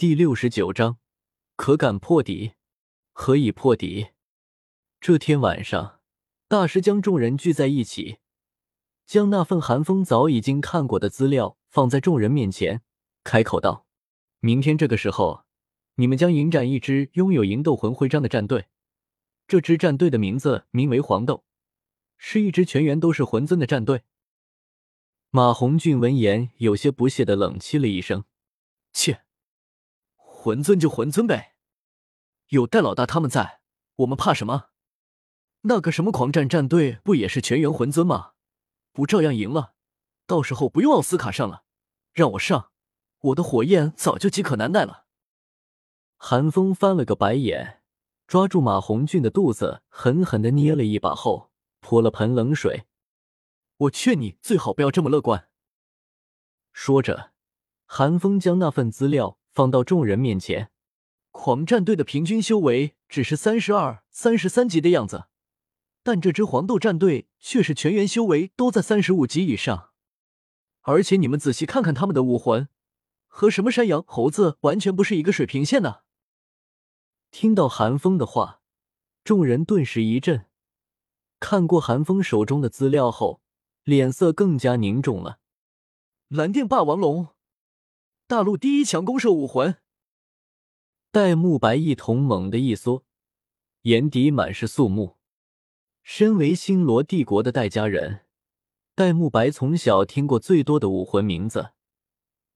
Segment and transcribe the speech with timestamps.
[0.00, 0.96] 第六十九章，
[1.56, 2.52] 可敢破敌？
[3.12, 4.12] 何以破敌？
[4.98, 6.00] 这天晚上，
[6.48, 8.16] 大师将众人聚在一起，
[9.04, 12.80] 将那份韩风早已经看过的资料放在众人面前，
[13.24, 13.84] 开口道
[14.40, 15.44] ：“明天这个时候，
[15.96, 18.68] 你们将迎战一支拥有银斗魂徽章的战队。
[19.46, 21.44] 这支战队的名字名为黄豆，
[22.16, 24.04] 是一支全员都是魂尊的战队。”
[25.28, 28.24] 马红俊闻言，有些不屑的冷气了一声
[28.94, 29.24] ：“切。”
[30.42, 31.54] 魂尊就魂尊呗，
[32.48, 33.60] 有戴老大他们在，
[33.96, 34.70] 我们怕什么？
[35.64, 38.32] 那个什么狂战战队不也是全员魂尊吗？
[38.90, 39.74] 不照样赢了？
[40.26, 41.64] 到时候不用奥斯卡上了，
[42.14, 42.70] 让我上，
[43.20, 45.04] 我的火焰早就饥渴难耐了。
[46.16, 47.82] 韩风翻了个白眼，
[48.26, 52.86] 抓住马红俊的肚子，狠狠的捏了一把后，泼了盆冷水。
[53.76, 55.50] 我劝你最好不要这么乐观。
[56.72, 57.32] 说着，
[57.84, 59.36] 韩风将那份资料。
[59.52, 60.70] 放到众人面前，
[61.30, 65.26] 狂战队的平均修为只是三十二、三十三级的样子，
[66.02, 69.90] 但这支黄豆战队却是全员修为都在三十五级以上。
[70.82, 72.68] 而且你们仔细看看他们的武魂，
[73.26, 76.00] 和什么山羊、猴子完全不是一个水平线呢。
[77.30, 78.60] 听到韩风的话，
[79.22, 80.46] 众人顿时一震，
[81.38, 83.42] 看过韩风手中的资料后，
[83.84, 85.38] 脸色更加凝重了。
[86.28, 87.28] 蓝电霸王龙。
[88.30, 89.78] 大陆第一强攻射武魂，
[91.10, 93.02] 戴沐白一瞳猛地一缩，
[93.82, 95.16] 眼底满是肃穆。
[96.04, 98.20] 身为星罗帝国的戴家人，
[98.94, 101.70] 戴沐白从小听过最多的武魂名字，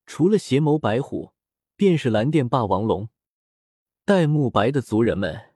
[0.06, 1.32] 除了邪眸白虎，
[1.74, 3.08] 便是蓝电霸王龙。
[4.04, 5.54] 戴沐白的族人们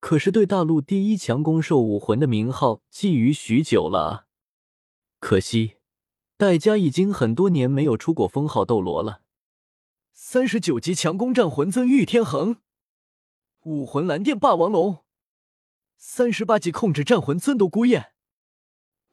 [0.00, 4.26] 可是对大陆第一强攻兽武魂的名号觊觎许久了！
[5.20, 5.76] 可惜
[6.36, 9.20] 戴家已经很多年没有出过封号斗罗了。
[10.34, 12.56] 三十九级强攻战魂尊玉天恒，
[13.66, 15.04] 武魂蓝电霸王龙，
[15.96, 18.06] 三十八级控制战魂尊独孤雁，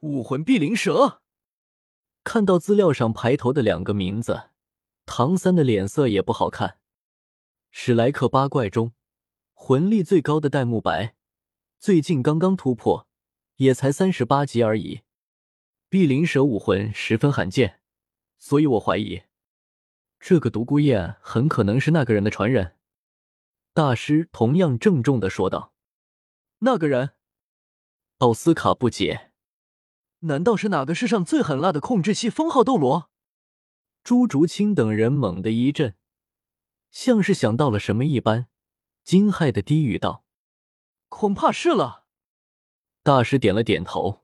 [0.00, 1.22] 武魂碧灵蛇。
[2.24, 4.50] 看到资料上排头的两个名字，
[5.06, 6.80] 唐三的脸色也不好看。
[7.70, 8.92] 史莱克八怪中，
[9.52, 11.14] 魂力最高的戴沐白，
[11.78, 13.06] 最近刚刚突破，
[13.58, 15.02] 也才三十八级而已。
[15.88, 17.78] 碧灵蛇武魂十分罕见，
[18.40, 19.22] 所以我怀疑。
[20.24, 22.76] 这个独孤雁很可能是那个人的传人，
[23.74, 25.74] 大师同样郑重的说道
[26.62, 27.16] ：“那个人？”
[28.18, 29.32] 奥斯卡不解
[30.22, 33.10] ：“难道是哪个世上最狠辣的控制系封号斗罗？”
[34.04, 35.96] 朱竹清等人猛地一震，
[36.92, 38.46] 像是想到了什么一般，
[39.02, 40.24] 惊骇的低语道
[41.10, 42.06] ：“恐怕是了。”
[43.02, 44.22] 大师点了点头。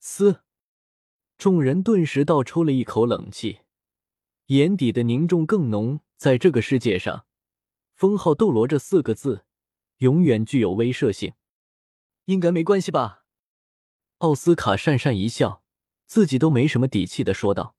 [0.00, 0.40] 嘶！
[1.36, 3.61] 众人顿时倒抽了一口冷气。
[4.46, 6.00] 眼底的凝重更浓。
[6.16, 7.26] 在这个世界上
[7.94, 9.44] ，“封号斗罗”这四个字
[9.98, 11.34] 永远具有威慑性。
[12.26, 13.24] 应该没关系吧？
[14.18, 15.64] 奥斯卡讪讪一笑，
[16.06, 17.74] 自己都没什么底气的说道：“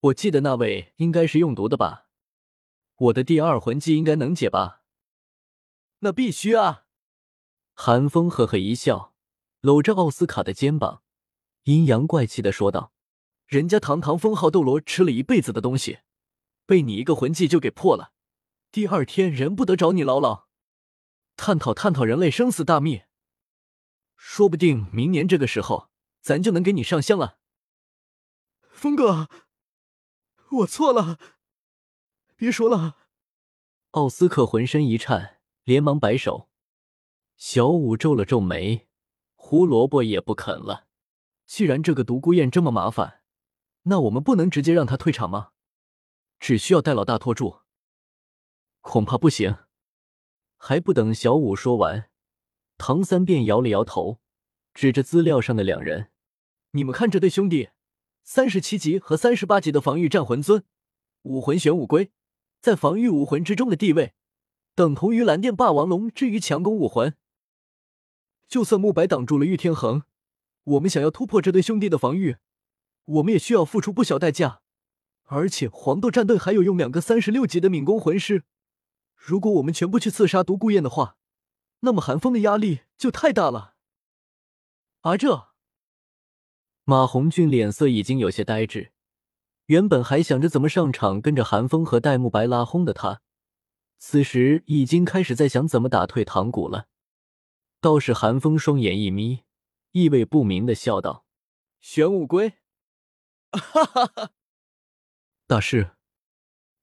[0.00, 2.08] 我记得那位应该是用毒的吧？
[2.96, 4.82] 我的第二魂技应该能解吧？”
[6.00, 6.86] 那必须啊！
[7.74, 9.14] 韩风呵呵一笑，
[9.60, 11.02] 搂着奥斯卡的肩膀，
[11.62, 12.92] 阴阳怪气的说道
[13.46, 16.00] ：“人家堂堂封号斗罗吃了一辈子的东西。”
[16.66, 18.12] 被你一个魂技就给破了，
[18.72, 20.48] 第二天人不得找你唠唠
[21.36, 23.02] 探讨探讨人类生死大秘，
[24.16, 25.90] 说不定明年这个时候
[26.22, 27.38] 咱就能给你上香了。
[28.70, 29.28] 峰哥，
[30.50, 31.18] 我错了，
[32.34, 32.96] 别说了。
[33.90, 36.48] 奥斯克浑身一颤，连忙摆手。
[37.36, 38.88] 小五皱了皱眉，
[39.34, 40.86] 胡萝卜也不啃了。
[41.44, 43.20] 既然这个独孤雁这么麻烦，
[43.84, 45.50] 那我们不能直接让他退场吗？
[46.38, 47.60] 只需要戴老大拖住，
[48.80, 49.56] 恐怕不行。
[50.56, 52.10] 还不等小五说完，
[52.78, 54.20] 唐三便摇了摇头，
[54.72, 56.10] 指着资料上的两人
[56.72, 57.70] ：“你们看这对兄弟，
[58.22, 60.64] 三十七级和三十八级的防御战魂尊，
[61.22, 62.10] 武魂玄武龟，
[62.60, 64.14] 在防御武魂之中的地位，
[64.74, 67.14] 等同于蓝电霸王龙之于强攻武魂。
[68.48, 70.04] 就算木白挡住了玉天恒，
[70.64, 72.38] 我们想要突破这对兄弟的防御，
[73.04, 74.60] 我们也需要付出不小代价。”
[75.26, 78.44] 而且黄豆战队还有用两个三十六级的敏攻魂师，
[79.16, 81.16] 如果我们全部去刺杀独孤雁的话，
[81.80, 83.74] 那么寒风的压力就太大了。
[85.00, 85.48] 啊这，
[86.84, 88.92] 马红俊脸色已经有些呆滞，
[89.66, 93.22] 原本还想着怎么上场跟着寒风和戴沐白拉轰的他，
[93.98, 96.88] 此时已经开始在想怎么打退唐古了。
[97.80, 99.44] 倒是寒风双眼一眯，
[99.92, 101.24] 意味不明的笑道
[101.80, 102.54] ：“玄武龟，”
[103.58, 104.30] 哈哈哈
[105.46, 105.92] 大师，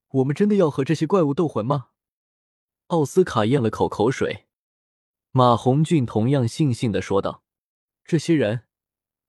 [0.09, 1.89] 我们真的要和这些怪物斗魂吗？
[2.87, 4.47] 奥斯卡咽了口口水，
[5.31, 7.43] 马红俊同样悻悻的说道
[8.05, 8.67] ：“这些人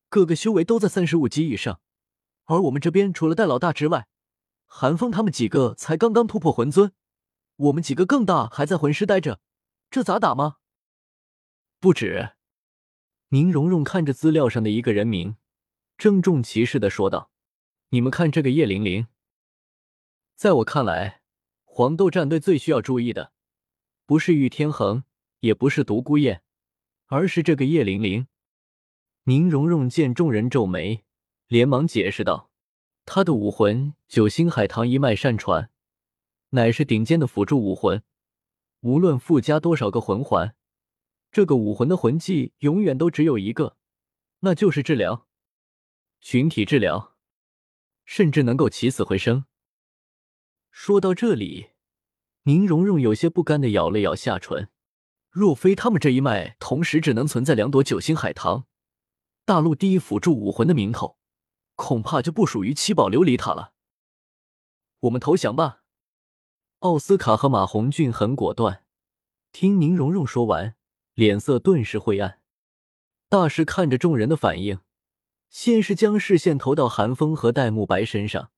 [0.09, 1.81] 个个修为都在三十五级以上，
[2.45, 4.07] 而我们这边除了戴老大之外，
[4.65, 6.91] 韩风他们几个才刚刚突破魂尊，
[7.55, 9.39] 我们几个更大还在魂师待着，
[9.89, 10.57] 这咋打吗？”
[11.79, 12.35] 不止，
[13.29, 15.37] 宁荣荣看着资料上的一个人名，
[15.97, 17.31] 郑重其事的说道
[17.93, 19.05] ：“你们看这个叶玲玲，
[20.33, 21.21] 在我看来，
[21.63, 23.33] 黄豆战队最需要注意的。”
[24.07, 25.03] 不是玉天恒，
[25.41, 26.41] 也不是独孤雁，
[27.05, 28.25] 而是这个叶玲玲。
[29.25, 31.05] 宁荣荣见众人皱眉，
[31.45, 32.49] 连忙解释道
[33.05, 35.69] ：“她的武魂九星海棠一脉善传，
[36.49, 38.01] 乃是顶尖的辅助武魂。
[38.79, 40.55] 无论附加多少个魂环，
[41.31, 43.77] 这个武魂的魂技永远都只有一个，
[44.39, 45.27] 那就是治疗，
[46.19, 47.12] 群体治疗，
[48.05, 49.45] 甚至能够起死回生。”
[50.71, 51.71] 说到这里。
[52.45, 54.67] 宁荣荣有些不甘的咬了咬下唇，
[55.29, 58.65] 若非他们这一脉同时只能存在两朵九星海棠，
[59.45, 61.17] 大陆第一辅助武魂的名头，
[61.75, 63.71] 恐怕就不属于七宝琉璃塔了。
[64.99, 65.83] 我们投降吧！
[66.79, 68.83] 奥斯卡和马红俊很果断。
[69.53, 70.75] 听宁荣荣说完，
[71.13, 72.41] 脸色顿时灰暗。
[73.29, 74.81] 大师看着众人的反应，
[75.53, 78.51] 先是将视线投到韩风和戴沐白身上。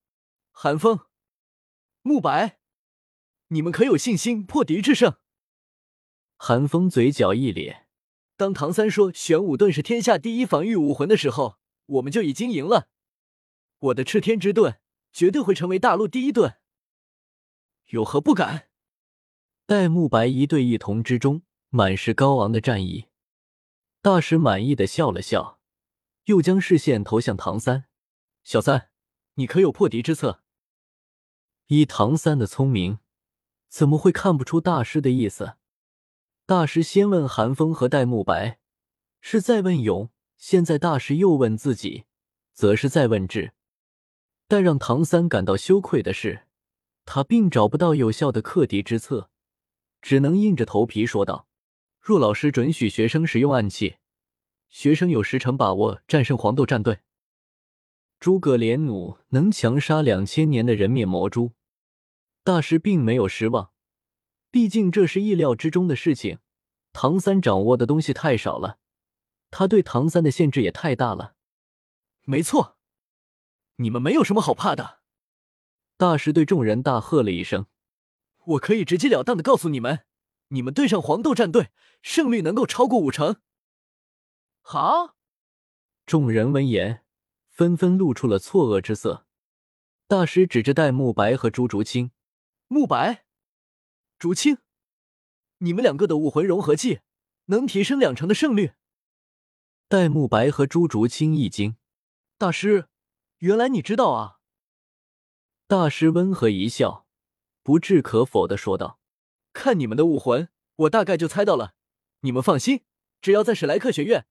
[0.50, 1.00] 韩风，
[2.02, 2.58] 沐白。
[3.48, 5.16] 你们可有信心破敌制胜？
[6.38, 7.86] 韩风嘴角一咧，
[8.38, 12.88] 当唐三说玄武盾是天下第一防御武魂的时候，我们就已经赢了。
[13.78, 14.80] 我的赤天之盾
[15.12, 16.56] 绝对会成为大陆第一盾，
[17.88, 18.70] 有何不敢？
[19.66, 23.04] 戴沐白一对一瞳之中满是高昂的战意。
[24.00, 25.55] 大师满意的笑了笑，
[26.26, 27.86] 又将视线投向唐三
[28.44, 28.90] ：“小三，
[29.34, 30.42] 你可有破敌之策？”
[31.66, 33.00] 以唐三的聪明。
[33.68, 35.56] 怎么会看不出大师的意思？
[36.46, 38.60] 大师先问韩风和戴沐白，
[39.20, 40.08] 是在问勇；
[40.38, 42.04] 现在大师又问自己，
[42.54, 43.52] 则是在问智。
[44.46, 46.46] 但让唐三感到羞愧的是，
[47.04, 49.30] 他并找不到有效的克敌之策，
[50.00, 51.48] 只能硬着头皮说道
[52.00, 53.96] ：“若老师准许学生使用暗器，
[54.68, 57.00] 学生有十成把握战胜黄豆战队。”
[58.18, 61.52] 诸葛连弩能强杀两千年的人面魔蛛。
[62.42, 63.72] 大师并没有失望，
[64.50, 66.38] 毕竟这是意料之中的事情。
[66.92, 68.78] 唐三掌握的东西太少了，
[69.50, 71.34] 他对唐三的限制也太大了。
[72.22, 72.78] 没错，
[73.76, 75.00] 你们没有什么好怕的。
[75.98, 77.66] 大师对众人大喝了一声
[78.44, 80.06] ：“我可以直截了当的告诉你们，
[80.48, 81.70] 你们对上黄豆战队，
[82.00, 83.36] 胜率能够超过五成。”
[84.68, 85.14] 好！
[86.06, 87.04] 众人闻言，
[87.50, 89.24] 纷纷露出了错愕之色。
[90.08, 92.10] 大师指着戴沐白和朱竹清。
[92.66, 93.24] 沐白、
[94.18, 94.58] 竹清，
[95.58, 96.98] 你们两个的武魂融合技
[97.44, 98.72] 能提升两成的胜率。
[99.86, 101.76] 戴沐白和朱竹清一惊
[102.36, 102.88] ：“大师，
[103.38, 104.40] 原来你知道啊！”
[105.68, 107.06] 大师温和一笑，
[107.62, 108.98] 不置可否的说道
[109.54, 111.76] ：“看你们的武魂，我大概就猜到了。
[112.22, 112.84] 你们放心，
[113.20, 114.26] 只要在史莱克学院，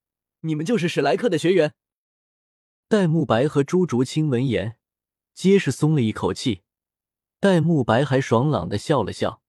[0.46, 1.74] 你们就是史莱克的学员。”
[2.88, 4.78] 戴沐白和朱竹清闻言，
[5.34, 6.62] 皆是松了一口气。
[7.40, 9.42] 戴沐白还爽朗的笑了笑：“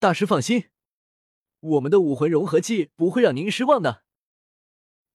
[0.00, 0.70] 大师放心，
[1.60, 4.04] 我们的武魂融合技不会让您失望的。”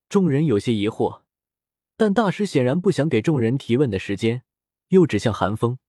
[0.08, 1.24] 众人有些疑惑，
[1.98, 4.44] 但大师显然不想给众人提问的时间，
[4.90, 5.80] 又指向韩风：“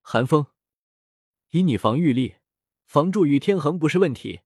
[0.00, 0.46] 韩风，
[1.50, 2.36] 以你防御力，
[2.86, 4.40] 防住于天恒不是问题。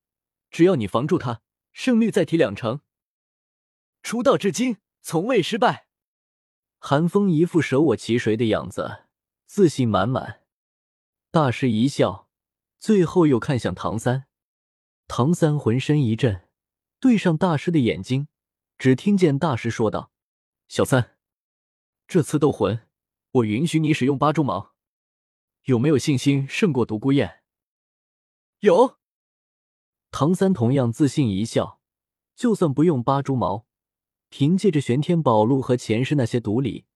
[0.50, 2.80] 只要你防住他，胜率再提两成。
[4.02, 5.86] 出道至今从未失败。”
[6.78, 9.04] 韩风一副舍我其谁的样子，
[9.46, 10.42] 自信满满。
[11.30, 12.28] 大师一笑，
[12.78, 14.26] 最后又看向唐三。
[15.06, 16.48] 唐三浑身一震，
[16.98, 18.28] 对上大师的眼睛，
[18.78, 20.12] 只听见大师说道
[20.68, 21.18] ：“小三，
[22.08, 22.88] 这次斗魂，
[23.32, 24.74] 我允许你使用八蛛矛，
[25.64, 27.42] 有没有信心胜过独孤雁？”
[28.60, 28.98] 有。
[30.10, 31.80] 唐三同样自信一笑，
[32.34, 33.66] 就算不用八蛛矛，
[34.30, 36.86] 凭借着玄天宝录和前世那些毒理，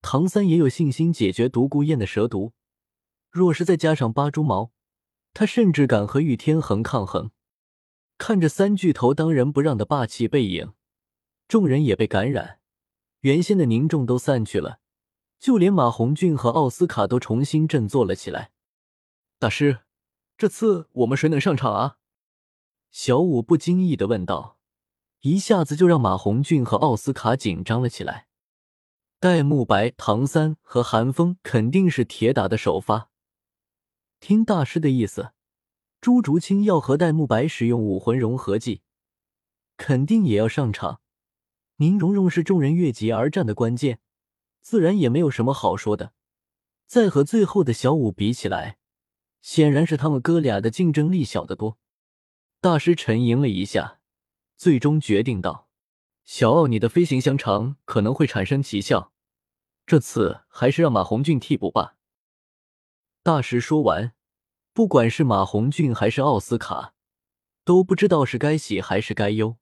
[0.00, 2.52] 唐三也有信心解决独孤雁的蛇毒。
[3.30, 4.72] 若是再加上八蛛矛，
[5.34, 7.30] 他甚至敢和玉天恒抗衡。
[8.16, 10.72] 看着三巨头当仁不让的霸气背影，
[11.48, 12.60] 众人也被感染，
[13.20, 14.78] 原先的凝重都散去了，
[15.40, 18.52] 就连马红俊和奥斯卡都重新振作了起来。
[19.40, 19.80] 大师，
[20.38, 21.96] 这次我们谁能上场啊？
[22.92, 24.58] 小五不经意的问道，
[25.22, 28.26] 一下子就让马红俊和奥斯卡紧张了起来。
[29.20, 33.08] 戴沐白、唐三和韩风肯定是铁打的首发。
[34.18, 35.30] 听大师的意思，
[36.00, 38.82] 朱竹清要和戴沐白使用武魂融合技，
[39.76, 41.00] 肯定也要上场。
[41.76, 44.00] 宁荣荣是众人越级而战的关键，
[44.60, 46.12] 自然也没有什么好说的。
[46.88, 48.78] 再和最后的小舞比起来，
[49.40, 51.78] 显然是他们哥俩的竞争力小得多。
[52.60, 54.00] 大师沉吟了一下，
[54.62, 55.66] 最终决定道
[56.22, 59.10] ：“小奥，你的飞行香肠可能会产生奇效，
[59.84, 61.96] 这次还是让马红俊替补吧。”
[63.24, 64.12] 大师说完，
[64.72, 66.94] 不管是马红俊还是奥斯卡，
[67.64, 69.56] 都不知道是该喜还是该忧。